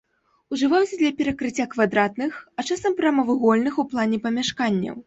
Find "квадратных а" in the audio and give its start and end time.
1.75-2.61